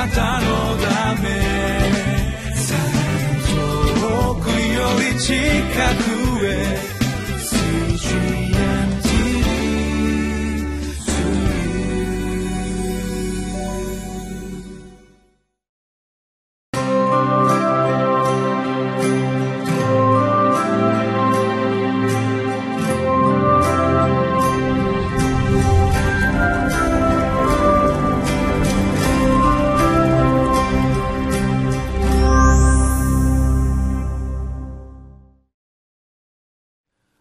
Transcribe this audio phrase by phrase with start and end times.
[0.00, 1.28] なたのため。
[4.00, 5.34] 遠くより近
[6.04, 6.09] く。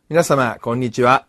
[0.10, 1.28] 皆様、こんにちは。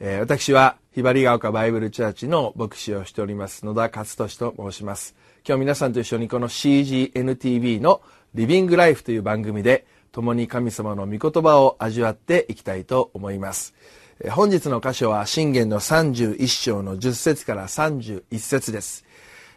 [0.00, 5.14] えー、私は、ひばりが丘バイブルチャーチの牧師をしております、野田勝利と申します。
[5.46, 8.00] 今日皆さんと一緒にこの CGNTV の
[8.34, 13.74] リビングライフという番組で、共に神様の御言葉を味わっていきたいと思います。
[14.18, 19.04] えー、本日の箇所は、信玄の31章の10節から31節です。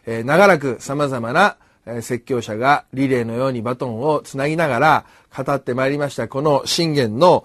[0.04, 1.56] えー、長らく様々な
[2.02, 7.44] 説教者がリレーのようにバトンをつなぎながら語ってまいりましたこの信玄の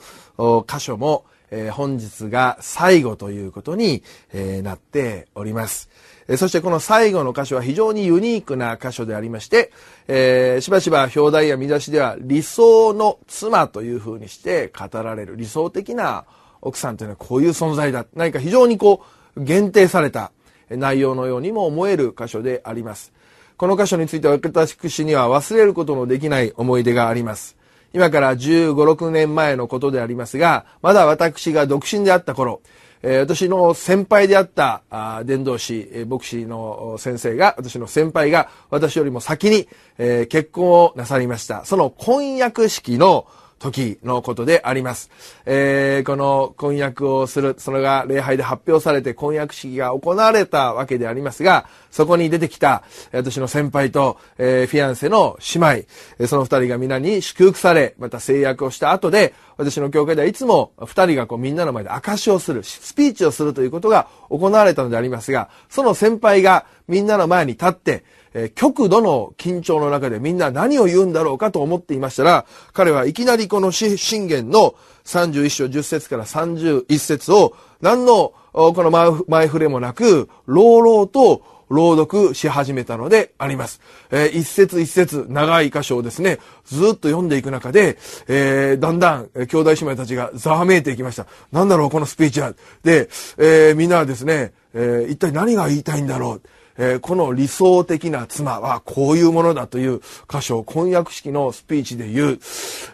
[0.68, 5.90] 箇所も、えー、本日が最後ということに、えー、なっております。
[6.28, 9.72] えー、そしてこの最後の箇所は非常にユニークな箇所でありまして、
[10.08, 16.26] えー、しばしば表題や見出しでは理想の妻というふうにして語られる理想的な
[16.62, 18.06] 奥さんというのはこういう存在だ。
[18.16, 19.04] 何か非常にこ
[19.36, 20.32] う限定された
[20.70, 23.12] 内容のようにも思える箇所であります。
[23.58, 27.61] この箇所については私には忘れることのできない思い出があります。
[27.94, 32.62] 今から15、6年前のことでありますが、まだ私が独身であった頃、
[33.04, 39.68] え、私の先輩であったあ伝道師、え、牧師の先生が、私の先輩が私よりも先に、
[39.98, 41.66] え、結婚をなさりました。
[41.66, 43.28] その婚約式の
[43.62, 45.12] 時のことであります。
[45.46, 55.86] えー、この婚約をする、それが礼拝で発表されて婚約式が行われたわけでありますが、そこに出てきた私の先輩と、えー、フィアンセの姉
[56.18, 74.76] 妹、その二人が皆に祝福され、また制約をした後で、私の教会ではいつも二人がこうみんなの前で証をする、スピーチをするということが行われたのでありますが、その先輩がみんなの前に立って、えー、極度の緊張の中でみんな何を言うんだろうかと思っていましたら、彼はいきなりこの信玄の
[75.06, 83.80] 31章10節から31節を何のこの前触れもなく、朗々と朗読し始めたのであります。
[84.12, 87.98] えー、一節一節長い箇所をですね、ずっと読んでいく中で、
[88.28, 91.26] えー、だんだん、兄弟姉妹たちがざわめいていきました。
[91.52, 92.54] なんだろう、このスピーチは。
[92.84, 96.42] で、えー、みんなはですね、えー、一体何が言いたいんだろう。
[96.78, 102.40] えー、この理想的な妻はこういうものだという箇所を婚約式のスピーチで言う、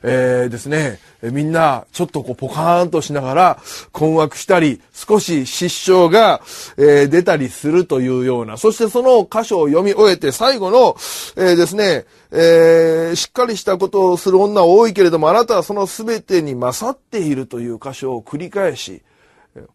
[0.03, 3.59] えー、ですね、みんなちょっとこうポカーンとしながら
[3.91, 6.41] 困惑したり、少し失笑が、
[6.77, 10.95] え、出たりするというような、そしてその箇所を読み終えて最後の、
[11.35, 19.01] え、ですね、え、しっかりしたことをする女は多いけれども、あなたはその全てに勝っているという箇所を繰り返し、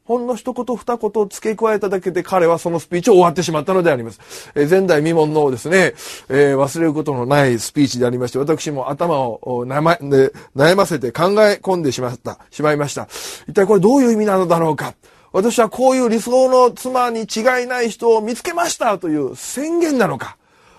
[0.04, 4.52] ほんの一言二言付け加えただけで彼はそのスピーチを終わってしまったのであります。
[4.54, 5.94] え、前代未聞のですね、
[6.28, 13.08] えー、忘れることのないスピーチでありまして、私も頭を悩ま,、ね、悩ませて考え込んでしまった、しまいました。
[13.48, 14.94] 一体これどういう意味なのだろうか。
[15.32, 20.36] 私はこういう理想の妻に違いない人を見つけましたという宣言なのか。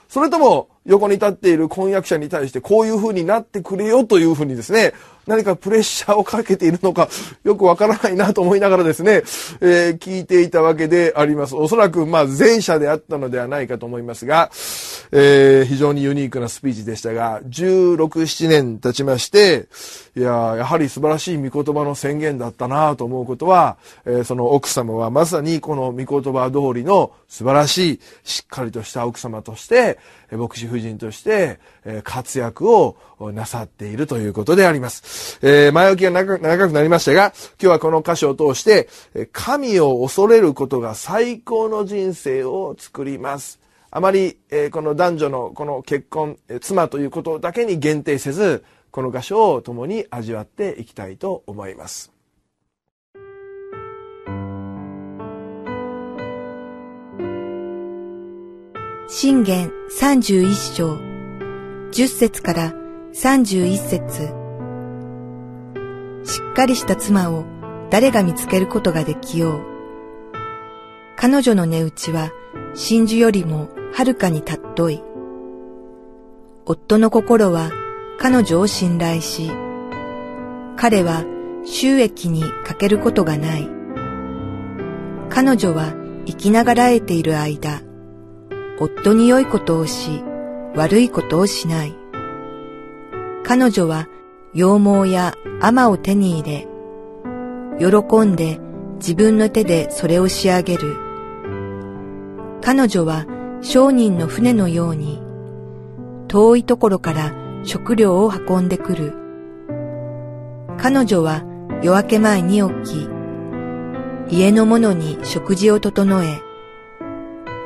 [0.08, 4.94] それとも横に立っている婚約者に対してこういう風になってくれよという風にですね、
[5.26, 7.10] 何かプレッシャーをかけているのか、
[7.44, 9.24] よくわからないなと思いながらですね、
[9.62, 11.56] えー、聞いていたわけであります。
[11.56, 14.52] おそらく、まあ、前者であったのではないかと思いますが、
[15.12, 19.68] えー、非常にユニークなスピーチでしたが、16、7年経ちまして、
[20.16, 29.98] いや、やはり素晴らしい御言葉の宣言だったなと思うことは、えー、その奥様はまさにこの御言葉通りの素晴らしい、しっかりとした奥様として、
[30.32, 31.60] 牧師夫人として、
[32.04, 32.98] 活躍を
[33.34, 35.04] なさっているということであります。
[35.42, 38.90] えー、前置きが長くなりましたが、今日はこの箇所を通して、
[39.32, 43.60] 神を恐れることが最高の人生を作ります。
[43.92, 52.12] あまり、えー、この男女のこの結婚、え妻ということだけに限定せず、この箇所を共に味わっていきたいと思います。
[59.08, 60.96] 信玄31章
[61.92, 62.74] 10節から
[63.14, 64.43] 31節
[66.24, 67.46] しっかりした妻を
[67.90, 69.62] 誰が見つけることができよう。
[71.16, 72.32] 彼女の値打ちは
[72.74, 75.04] 真珠よりもはるかに尊い。
[76.66, 77.72] 夫の心は
[78.20, 79.52] 彼女を信頼し、
[80.76, 81.24] 彼は
[81.66, 83.70] 収益に欠けることがない。
[85.30, 85.94] 彼女は
[86.26, 87.82] 生きながらえている間、
[88.80, 90.24] 夫に良いことをし、
[90.76, 91.96] 悪いことをしない。
[93.44, 94.08] 彼女は
[94.56, 96.68] 羊毛や甘を手に入れ、
[97.80, 98.60] 喜んで
[98.98, 100.96] 自分の手でそれを仕上げる。
[102.62, 103.26] 彼女は
[103.62, 105.22] 商人の船のように、
[106.28, 107.34] 遠いところから
[107.64, 109.14] 食料を運んでくる。
[110.78, 111.44] 彼女は
[111.82, 113.08] 夜明け前に起
[114.30, 116.42] き、家の者に食事を整え、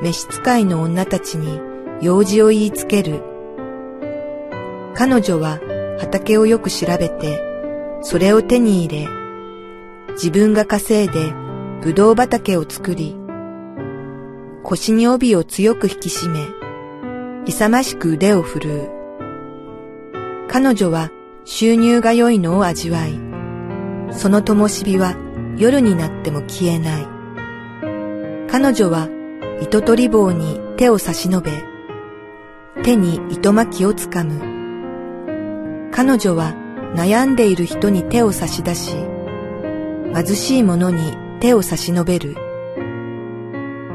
[0.00, 1.60] 召使いの女たちに
[2.00, 3.22] 用事を言いつける。
[4.94, 5.60] 彼女は
[5.98, 7.42] 畑をよく調べて、
[8.02, 9.08] それを手に入れ、
[10.12, 11.32] 自分が稼いで
[11.82, 13.16] 葡萄畑を作り、
[14.62, 16.46] 腰に帯を強く引き締め、
[17.46, 18.90] 勇ましく腕を振るう。
[20.48, 21.10] 彼女は
[21.44, 23.18] 収入が良いのを味わい、
[24.12, 25.16] その灯火は
[25.56, 27.06] 夜になっても消えない。
[28.50, 29.08] 彼女は
[29.60, 31.50] 糸取り棒に手を差し伸べ、
[32.82, 34.57] 手に糸巻きをつかむ。
[35.92, 36.54] 彼女は
[36.94, 38.96] 悩んでいる人に手を差し出し、
[40.14, 42.36] 貧しい者に手を差し伸べる。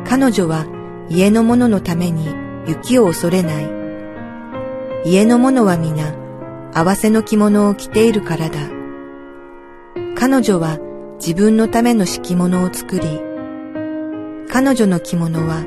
[0.08, 0.66] 彼女は
[1.10, 2.28] 家の者のために
[2.68, 3.70] 雪を恐れない。
[5.06, 6.14] 家の者は皆
[6.74, 8.60] 合わせの着物を着ているからだ。
[10.16, 10.80] 彼女は
[11.16, 13.22] 自分のための敷物を作り、
[14.50, 15.64] 彼女の着物は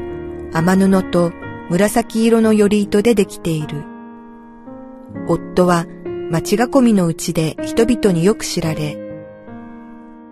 [0.52, 1.32] 雨布と
[1.68, 3.82] 紫色のより糸でできている。
[5.28, 5.86] 夫は
[6.28, 8.98] 町囲みのうちで人々によく知られ、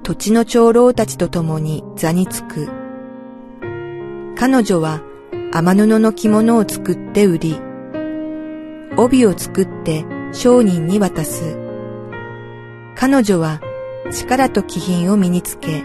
[0.03, 2.69] 土地の長老たちと共に座につく。
[4.37, 5.03] 彼女は
[5.53, 7.61] 雨布の着物を作って売り、
[8.97, 11.57] 帯を作って商人に渡す。
[12.97, 13.61] 彼女は
[14.11, 15.85] 力と気品を身につけ、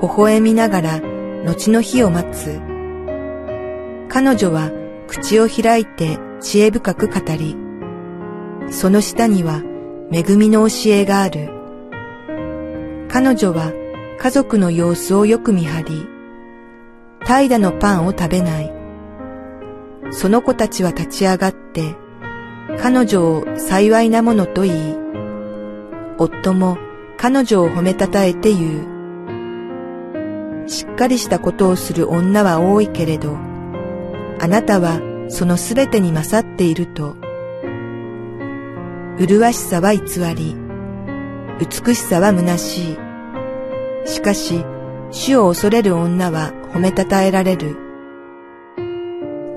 [0.00, 1.00] 微笑みながら
[1.44, 2.58] 後の日を待つ。
[4.08, 4.70] 彼女は
[5.06, 7.67] 口を開いて知恵深く語り、
[8.70, 9.62] その下には
[10.12, 11.50] 恵みの教えがある。
[13.08, 13.72] 彼女は
[14.18, 16.06] 家族の様子をよく見張り、
[17.24, 18.72] 怠惰のパンを食べない。
[20.10, 21.94] その子たちは立ち上がって、
[22.80, 24.96] 彼女を幸いなものと言い、
[26.18, 26.78] 夫も
[27.16, 28.84] 彼女を褒めたたえて言
[30.64, 30.68] う。
[30.68, 33.36] しっかりしたことをする女は多いけれど、
[34.40, 37.16] あなたはそのすべてに勝っていると、
[39.26, 40.00] 麗しさは偽
[40.36, 40.54] り、
[41.58, 42.98] 美しさは虚しい。
[44.06, 44.64] しかし、
[45.10, 47.76] 主を恐れる女は褒めたたえられる。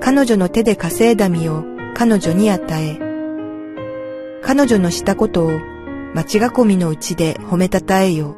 [0.00, 1.62] 彼女の手で稼いだ身を
[1.94, 2.98] 彼女に与え、
[4.42, 5.52] 彼女のしたことを
[6.12, 8.36] 町囲みのうちで褒めたたえよ。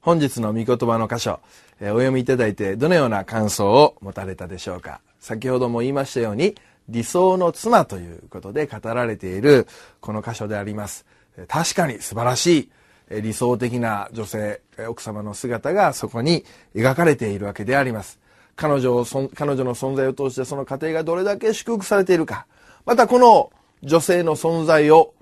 [0.00, 1.40] 本日の御言葉の箇所、
[1.82, 5.02] お読みいただいてどのような感想を持たれたでしょうか。
[5.18, 6.54] 先ほども言いましたように、
[6.90, 9.66] 理想の妻ということで語られている
[10.00, 11.06] この箇所であります。
[11.48, 12.70] 確かに素晴らし
[13.10, 16.44] い理想的な女性、奥様の姿がそこに
[16.74, 18.18] 描かれているわけであります。
[18.56, 19.04] 彼女を、
[19.34, 22.46] 彼女の存在を通してその家庭がどれだけ祝福されているか。
[22.84, 23.50] またこの
[23.82, 25.14] 女性の存在を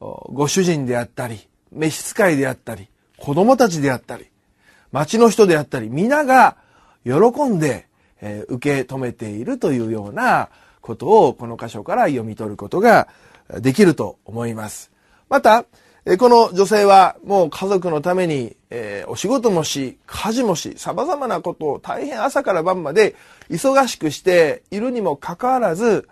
[0.00, 2.88] ご主人であったり、召使いであったり、
[3.18, 4.26] 子供たちであったり、
[4.92, 6.56] 町の人であったり、皆が
[7.04, 7.12] 喜
[7.48, 7.88] んで
[8.24, 10.48] え受け止めているというような
[10.84, 13.08] ことをこの箇所から読み取ることが
[13.60, 14.90] できると思います。
[15.30, 15.64] また、
[16.18, 23.16] この女性はもう家族のために、え、お仕事もし、家事もし、様々なことを大変朝から晩まで
[23.48, 26.06] 忙しくしているにもかかわらず、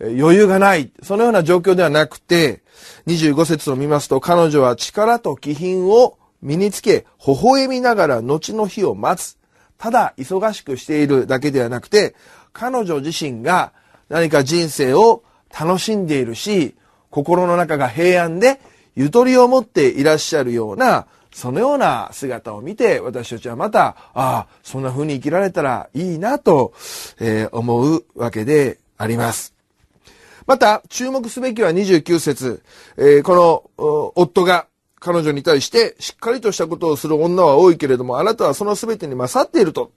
[0.00, 2.62] 余裕がない、そのような状況ではなくて、
[3.06, 9.38] 25節を見ますと、彼女は力と気品を身につけ、微笑みながら後の日を待つ。
[9.76, 12.16] ただ忙しくしているだけではなくて、
[12.52, 13.72] 彼女自身が
[14.08, 15.22] 何か人生を
[15.58, 16.76] 楽しんでいるし、
[17.10, 18.60] 心の中が平安で
[18.96, 26.72] ゆとりを持っていらっしゃるような、そのような姿を見て、私たちはまた、ああ、そんな風に生きられたらいいなと、
[27.20, 29.54] えー、思うわけであります。
[30.46, 32.62] また、注目すべきは29節、
[32.96, 34.66] えー、この、夫が
[34.98, 39.92] 彼女に対して、しっかりとしたことをする女は多いけれども、あなたはその全てに勝っていると、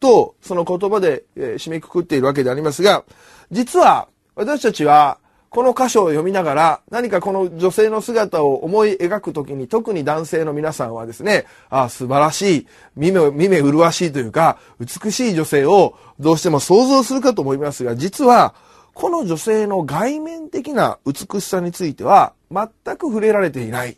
[0.00, 3.04] と、その言葉で、締めくくっているわけでありますが、
[3.50, 5.18] 実は私たちは
[5.50, 18.54] この箇所を読みながら何かこの女性の姿を思い描くときに特に男性の皆さんはですね、あ素晴らしい、見目、見目麗しいというか、美しい女性をどうしても想像するかと思いますが、実は
[18.94, 23.96] この女性の外面的な美しさについては全く触れられていない。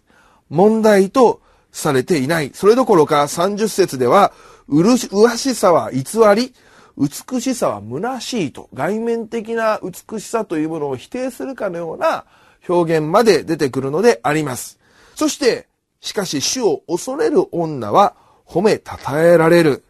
[0.50, 1.41] 問題と
[1.73, 2.50] されていない。
[2.55, 4.33] それどころか30節では、
[4.68, 6.02] うるしうわしさは偽
[6.35, 6.52] り、
[6.99, 12.25] 美しさは虚しいと、外面的な美しさというものを否定するかのような
[12.68, 14.78] 表現まで出てくるのであります。
[15.14, 15.68] そして、
[16.00, 18.14] しかし主を恐れる女は
[18.46, 19.85] 褒めたたえられる。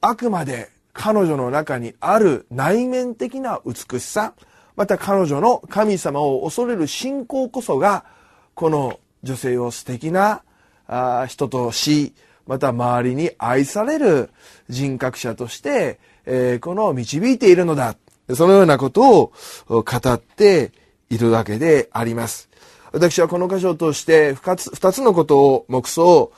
[0.00, 4.34] あくまで彼女の中にある内面的な美しさ、
[4.76, 8.04] また彼女の神様を恐れる信仰こそが、
[8.54, 10.42] この女性を素敵な
[11.28, 12.14] 人とし、
[12.46, 14.30] また周りに愛される
[14.68, 17.96] 人格者として、えー、この導いているのだ。
[18.34, 19.32] そのようなことを
[19.68, 20.72] 語って
[21.10, 22.48] いるわけであります。
[22.92, 26.32] 私はこの箇所を通して二つ二つのことを目想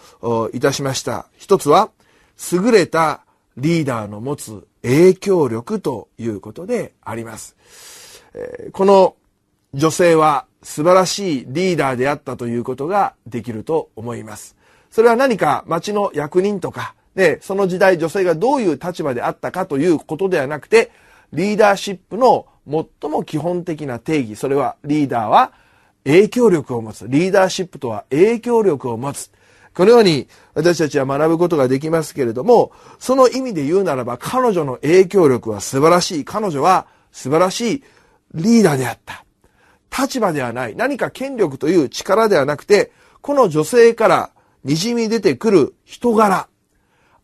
[0.53, 1.29] いたしました。
[1.37, 1.91] 一つは、
[2.53, 3.25] 優れた
[3.57, 7.57] リーダーの持つ影響力ということであります。
[8.73, 9.17] この
[9.75, 14.57] 女性は素晴らしいリーダーであったということができると思います。
[14.91, 20.91] それは何か町の役人とか、で、その時代女性がどういう立場であったかということではなくて、
[21.33, 25.53] リーダーシップの最も基本的な定義、それはリーダーは
[26.05, 27.07] 影響力を持つ。
[27.09, 29.31] リーダーシップとは影響力を持つ。
[29.75, 36.25] このように私たちは学ぶことができますけれども、その意味で言うならば彼女の影響力は素晴らしい。
[36.25, 37.85] 彼女は素晴らしい
[38.35, 39.25] リーダーであった。
[40.03, 40.77] 立場ではない。
[40.77, 44.31] 何か権力という力ではなくて、この女性から
[44.67, 46.49] 滲み出てくる人柄、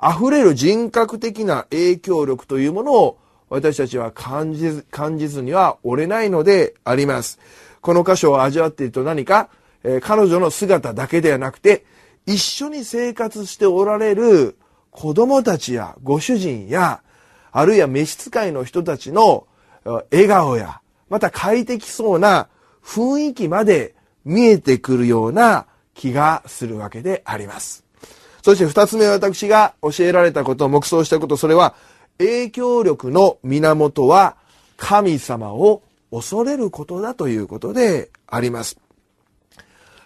[0.01, 3.19] 溢れる人格的な影響力というものを
[3.51, 7.41] 私たちは感じず、感じずには折れないのであります。
[7.81, 9.51] この箇所を味わっていると何か、
[9.83, 11.85] えー、彼女の姿だけではなくて、
[12.27, 14.57] 一緒に生活しておられる
[14.93, 17.03] 子供たちやご主人や、
[17.51, 19.49] あるいは召使いの人たちの
[19.85, 20.81] 笑顔や、
[21.11, 22.49] また快適そうな
[22.83, 23.95] 雰囲気まで
[24.25, 27.85] 見えてくるような気がするわけであります。
[28.43, 31.75] そして二つ目私が教えられたこと、目想したこと、それは
[32.19, 34.37] 影響力の源は
[34.77, 38.79] 神様を恐れることだということであります。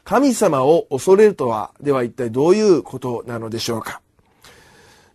[0.04, 4.00] 神様を恐れるとは、では一体どういうことなのでしょうか。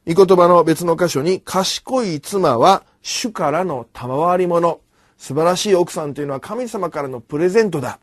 [0.06, 4.82] 御言葉の別の箇所に、賢い妻は主からの賜り物。
[5.18, 8.00] 素晴らしい奥さんというのは神様からのプレゼントだ。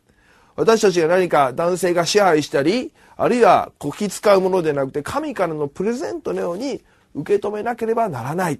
[0.59, 6.81] 私たちが何か男性が支配したり、あるいはこき使うものでなくて神からのプレゼントのように
[7.15, 8.59] 受け止めなければならない。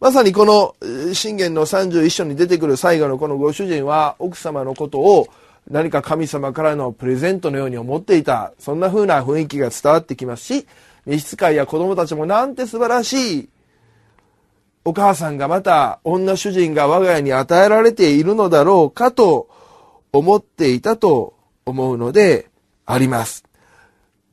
[0.00, 0.74] まさにこの
[1.12, 5.28] 信玄の31章に出てくる最後のこのご主人は奥様のことを
[5.70, 8.54] 何か神様からのプレゼントのように思っていた。
[8.58, 10.66] そんな風な雰囲気が伝わってきますし、
[11.04, 13.48] 召使いや子供たちもなんて素晴らしい
[14.86, 19.48] お母さんがまた女主人が我が家に与えられているのだろうかと
[20.12, 21.33] 思っていたと
[21.66, 22.48] 思うので
[22.86, 23.44] あります。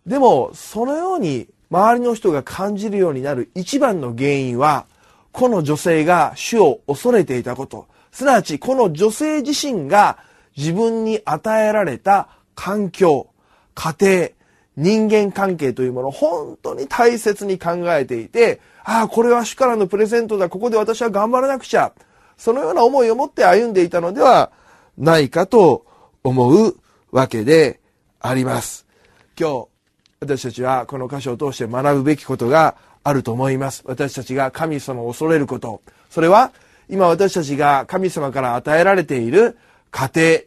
[0.06, 4.86] でも、そのように周りの人が感じるようになる一番の原因は、
[5.32, 7.88] この女性が主を恐れていたこと。
[8.12, 10.18] すなわち、この女性自身が
[10.58, 13.28] 自分に与えられた環境、
[13.74, 14.30] 家庭、
[14.76, 20.50] 人間関係というものを本当に大切に考えていて、ああ、これは主からのプレゼントだ。
[20.50, 21.94] ここで私は頑張らなくちゃ。
[22.38, 24.52] そのような思いを持って歩んでいたのでは
[24.98, 25.86] ないかと
[26.24, 26.76] 思う
[27.12, 27.80] わけで
[28.20, 28.86] あります。
[29.40, 29.68] 今日、
[30.22, 33.84] 私たちはこの箇所を通して学ぶべきことがあると思います。
[33.86, 35.82] 私たちが神様を恐れること。
[36.10, 36.52] それは、
[36.90, 39.58] 今私たちが神様から与えられている
[39.92, 40.40] 家庭、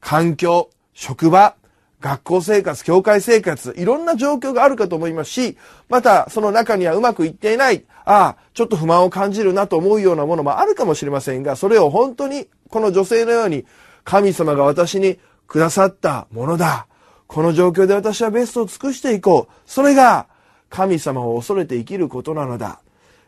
[0.00, 1.54] 環境、職場、
[2.00, 5.56] 学校生活、教会生活、いろんな状況があるかと思いますし、
[5.88, 13.64] またその中にはうまくいっていない、ああ、ちょっと不満を感じるなと思うようなものもあるかもしれませんが、それを本当にこの女性のように
[14.04, 15.18] 神様が私に
[15.52, 16.86] くださったものだ。
[17.26, 19.70] この状況で私はベストを尽くしていこう。
[19.70, 20.26] それが
[20.70, 22.80] 神様を恐れて生きることなのだ。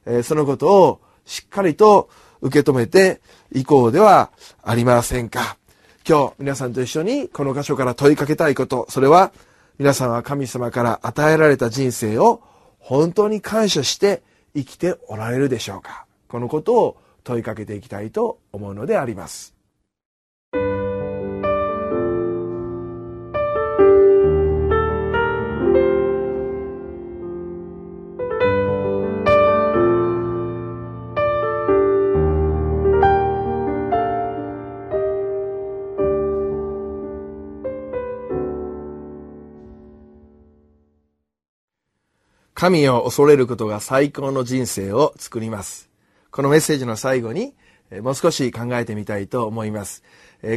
[0.07, 2.09] えー、そのことをしっかりと
[2.41, 3.21] 受け止めて
[3.53, 4.31] いこうでは
[4.63, 5.59] ありませんか。
[6.09, 9.31] 今日皆さんと一緒にこの箇所から問いかけたいこと、それは
[9.79, 12.41] 皆さんは神様から与えられた人生を
[12.79, 14.23] 本当に感謝して
[14.57, 19.54] 生きておられるでしょうかこのことを問いかけていきたいと思うのであります。
[42.55, 45.91] 神を恐れることが最高の人生を作ります。
[46.31, 47.53] このメッセージの最後に、
[48.01, 50.05] もう少し考えてみたいと思います。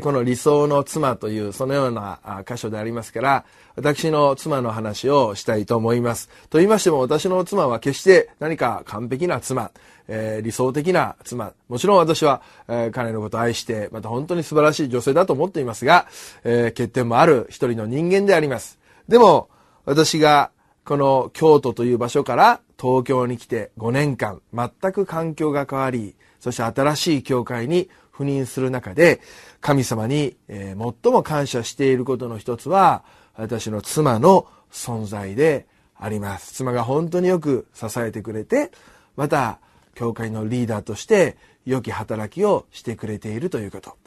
[0.03, 6.29] この理想の妻というそのような箇所でありますから、私の妻の話をしたいと思います。
[6.51, 9.71] と言いましても私の妻は決して何か完璧な妻、
[10.07, 11.53] 理想的な妻。
[11.67, 12.43] もちろん私は、
[12.91, 16.05] 彼のことを愛して、また本当に素晴らしい女性だと思っていますが、
[16.43, 18.77] 欠点もある一人の人間であります。
[19.07, 19.49] でも、
[19.85, 20.51] 私が
[20.87, 29.19] この京都という場所から東京に来て5年間、全く環境が変わり、そして新しい教会に赴任する中で、
[29.59, 30.77] 神様に、最
[31.11, 33.03] も感謝していることの一つは、
[33.35, 35.67] 私の妻の存在で
[35.99, 36.53] あります。
[36.53, 38.71] 妻が本当によく支えてくれて、
[39.17, 39.59] また、
[39.93, 43.97] 教会のリーダーとして良き働きをしてくれているということ。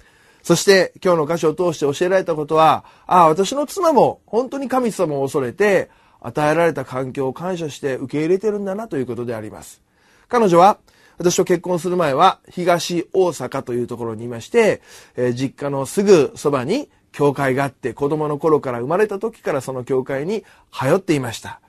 [0.42, 9.80] そして今日の箇所を通して教えられたことは、ああ、私の妻も本当に神様を恐れて、与えられた環境を感謝して受け入れてるんだなということであります。
[10.28, 10.78] 彼女は、
[11.18, 14.80] 私と結婚する前は東大阪というところにいまして、
[15.16, 21.60] えー実家のすぐそばに教会があって子供の頃から生まれた時からその教会に通っていました。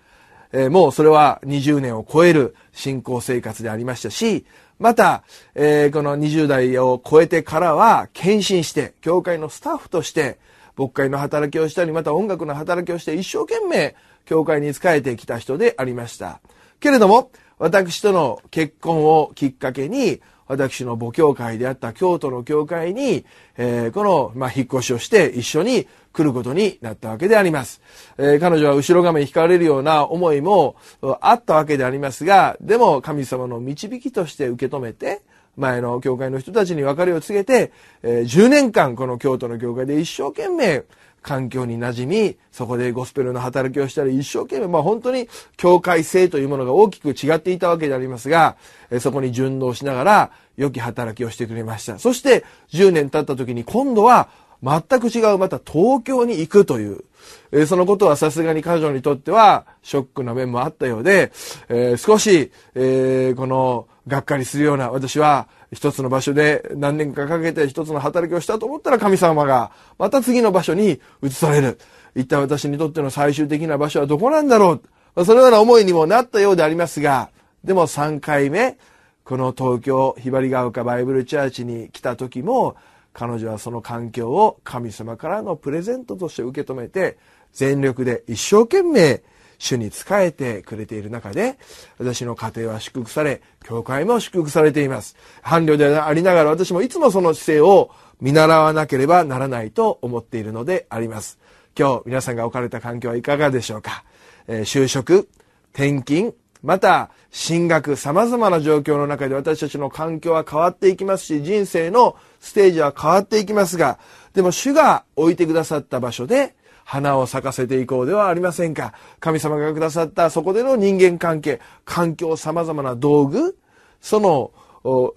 [0.53, 4.46] えーもうそれは20年を超える信仰生活でありましたし、
[4.79, 10.39] また、えーこの20代を超えてからは、献身して、教会のスタッフとして、
[10.77, 16.41] 牧会の働きをしたり、また音楽の働きをして、一生懸命、教会に仕えてきた人でありました。
[16.79, 23.25] けれども、私との結婚をきっかけに、私の母教会であった京都の教会に、
[23.55, 27.81] えーこの、まあ、引っ越しをして一緒に来ることになったわけであります。
[28.17, 30.75] えー彼女は後ろ髪引かれるような思いも
[31.21, 35.21] あったわけでありますが、でも神様の導きとして受け止めて、
[35.55, 37.71] 前の教会の人たちに別れを告げて、
[38.03, 40.83] えー10年間この京都の教会で一生懸命
[41.21, 48.55] 環境に馴染み、そこでゴスペルの働きをしたり、一生懸命、まあ本当に教会性というものが大きく違っていたわけでありますが、
[48.89, 51.99] えそこに順応しながら、良き働きをしてくれました。
[51.99, 54.29] そして、10年経った時に今度は、
[54.63, 57.03] 全く違う、また東京に行くという、
[57.51, 61.31] えそのことはさすがに彼女にとっては、ショックな面もあったようで、
[61.69, 71.79] え少し、えこの、がっかりするような、私は、一つの場所で何年かかけて一つの働きをしたと思ったら神様がまた次の場所に移される。
[72.15, 74.81] 一体私にとっての最終的な場所はどこなんだろ
[75.15, 75.25] う。
[75.25, 77.29] そのような思いにもなったようでありますが、
[77.63, 78.77] でも3回目、
[79.23, 82.75] この東京ひばりが丘バイブルチャーチに来た時も、
[83.13, 87.17] 彼女はその環境を神様からのプレゼントとして受け止めて、
[87.53, 89.21] 全力で一生懸命
[89.62, 91.60] 主に仕えてくれている中で、
[92.00, 95.15] 私の家庭は祝福され、教会も祝福されています。
[95.43, 101.38] 伴侶でありながら私もいつもその姿勢を見習わなければならないと思っているのであります。
[101.78, 104.04] 今日皆さんが置かれた環境はいかがでしょうか、
[104.47, 105.30] えー就職、
[105.74, 114.00] 転勤、また進学、様々な状況の中で私たちの環境は変わっていきますし、人生のステージは変わっていきますが、
[114.34, 116.56] でも主が置いてくださった場所で、
[116.91, 118.93] 花を咲かせていこうではありませんか。
[119.21, 123.58] 神様がくださったそこでの人間関係、環境様々な道具、
[124.01, 124.51] その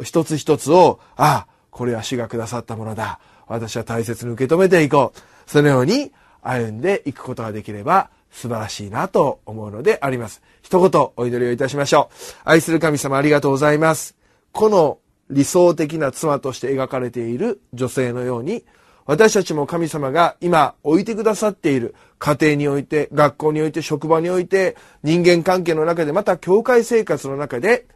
[0.04, 3.18] 一つ一つを、ああ、これは主がくださったものだ。
[3.48, 5.50] 私は大切に受け止めていこう。
[5.50, 10.42] そのように歩んでいくことができれば素晴らしいなと思うのであります。
[10.62, 12.14] 一言お祈りをいたしましょう。
[12.44, 14.14] 愛する神様ありがとうございます。
[14.52, 18.62] この理想的な妻として描かれている女性のように、
[19.06, 27.86] 私たちも神様が今置いてくださっている家庭において、学校において、職場において、人間関係の中で、また教会生活の中で、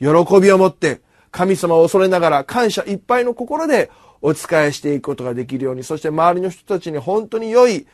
[0.00, 0.06] 喜
[0.40, 1.00] びを持って、
[1.30, 3.90] 神様を恐れながら感謝いっぱいの心で
[4.22, 7.86] お仕えしていくことができるように、そして周りの人たちに本当に良い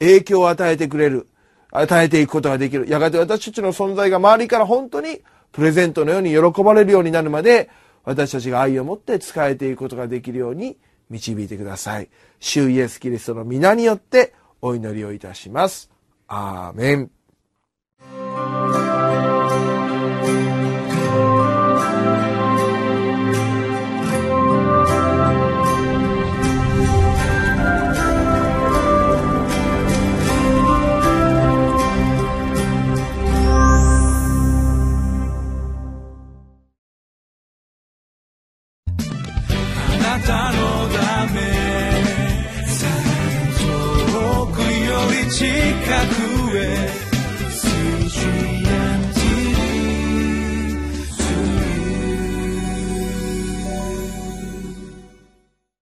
[0.00, 1.28] 影響を与えてくれる、
[1.70, 2.88] 与えていくことができる。
[2.88, 5.20] やがて私たちの存在が周りから本当に
[5.52, 7.70] プレゼントのように喜ばれるようになるまで、
[8.02, 10.76] 私たちが愛を持って仕えていくことができるように
[11.10, 12.08] 導いてください。
[12.40, 15.90] 主イエス・キリストの皆によってお祈りをいたします。
[16.28, 17.10] アーメン。